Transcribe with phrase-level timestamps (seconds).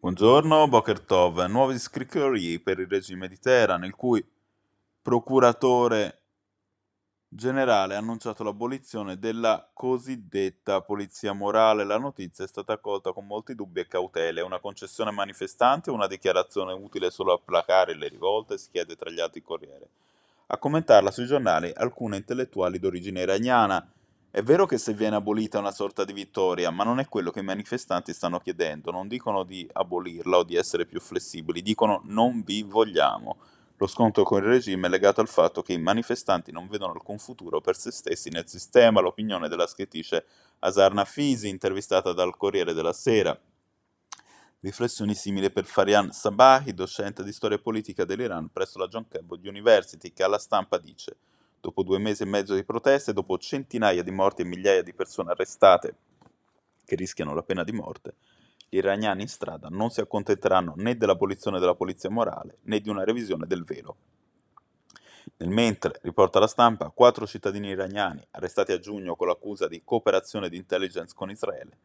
[0.00, 1.40] Buongiorno, Boker Tov.
[1.46, 4.24] Nuovi scricchiori per il regime di Teheran, il cui
[5.02, 6.22] procuratore
[7.28, 11.82] generale ha annunciato l'abolizione della cosiddetta polizia morale.
[11.82, 14.40] La notizia è stata accolta con molti dubbi e cautele.
[14.40, 18.56] Una concessione o una dichiarazione utile solo a placare le rivolte?
[18.56, 19.88] Si chiede tra gli altri Corriere.
[20.46, 23.84] A commentarla sui giornali alcune intellettuali d'origine iraniana.
[24.30, 27.30] È vero che se viene abolita è una sorta di vittoria, ma non è quello
[27.30, 28.90] che i manifestanti stanno chiedendo.
[28.90, 33.38] Non dicono di abolirla o di essere più flessibili, dicono non vi vogliamo.
[33.78, 37.18] Lo scontro con il regime è legato al fatto che i manifestanti non vedono alcun
[37.18, 40.26] futuro per se stessi nel sistema, l'opinione della scrittrice
[40.58, 43.38] Asarna Fisi, intervistata dal Corriere della Sera.
[44.60, 50.12] Riflessioni simili per Farian Sabahi, docente di storia politica dell'Iran presso la John Cabot University,
[50.12, 51.16] che alla stampa dice
[51.60, 55.32] Dopo due mesi e mezzo di proteste, dopo centinaia di morti e migliaia di persone
[55.32, 55.94] arrestate
[56.84, 58.14] che rischiano la pena di morte,
[58.68, 63.04] gli iraniani in strada non si accontenteranno né dell'abolizione della polizia morale né di una
[63.04, 63.96] revisione del velo.
[65.38, 70.48] Nel mentre, riporta la stampa, quattro cittadini iraniani, arrestati a giugno con l'accusa di cooperazione
[70.48, 71.76] di intelligence con Israele,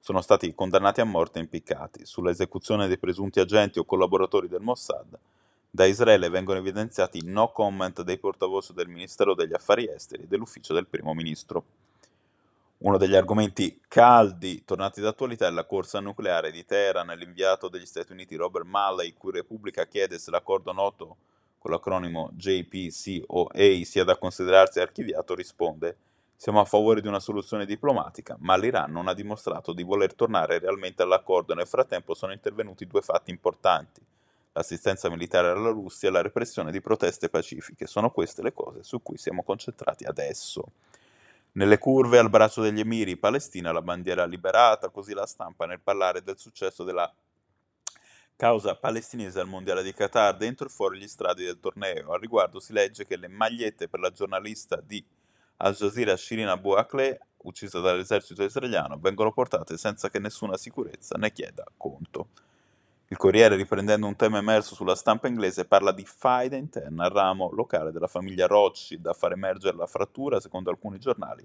[0.00, 2.04] sono stati condannati a morte e impiccati.
[2.04, 5.18] Sull'esecuzione dei presunti agenti o collaboratori del Mossad
[5.72, 10.74] da Israele vengono evidenziati no comment dei portavoce del Ministero degli Affari Esteri e dell'Ufficio
[10.74, 11.64] del Primo Ministro.
[12.78, 17.06] Uno degli argomenti caldi tornati d'attualità è la corsa nucleare di Teheran.
[17.16, 21.16] L'inviato degli Stati Uniti Robert Malley, cui Repubblica chiede se l'accordo noto
[21.58, 25.96] con l'acronimo JPCOA sia da considerarsi archiviato, risponde
[26.34, 30.58] siamo a favore di una soluzione diplomatica, ma l'Iran non ha dimostrato di voler tornare
[30.58, 31.52] realmente all'accordo.
[31.52, 34.00] Nel frattempo sono intervenuti due fatti importanti
[34.52, 37.86] l'assistenza militare alla Russia e la repressione di proteste pacifiche.
[37.86, 40.72] Sono queste le cose su cui siamo concentrati adesso.
[41.52, 46.22] Nelle curve al braccio degli emiri, Palestina, la bandiera liberata, così la stampa nel parlare
[46.22, 47.12] del successo della
[48.36, 52.12] causa palestinese al Mondiale di Qatar, dentro e fuori gli stradi del torneo.
[52.12, 55.04] Al riguardo si legge che le magliette per la giornalista di
[55.56, 56.74] Al Jazeera Shirin Abu
[57.42, 62.19] uccisa dall'esercito israeliano, vengono portate senza che nessuna sicurezza ne chieda conto.
[63.12, 67.50] Il Corriere, riprendendo un tema emerso sulla stampa inglese, parla di faida interna al ramo
[67.50, 71.44] locale della famiglia Rothschild a far emergere la frattura, secondo alcuni giornali,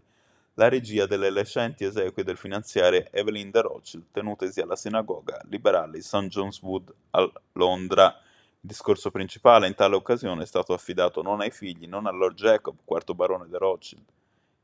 [0.53, 6.28] la regia delle recenti esequie del finanziario Evelyn de Rothschild, tenutesi alla sinagoga liberale St.
[6.28, 8.16] John's Wood a Londra.
[8.62, 12.36] Il discorso principale in tale occasione è stato affidato non ai figli, non a Lord
[12.36, 14.06] Jacob, quarto barone de Rothschild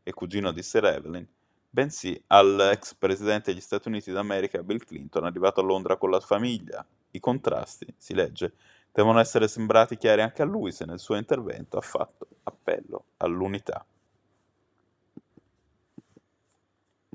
[0.04, 1.28] e cugino di Sir Evelyn,
[1.74, 6.86] bensì all'ex presidente degli Stati Uniti d'America Bill Clinton, arrivato a Londra con la famiglia.
[7.12, 8.54] I contrasti, si legge,
[8.92, 13.86] devono essere sembrati chiari anche a lui se nel suo intervento ha fatto appello all'unità.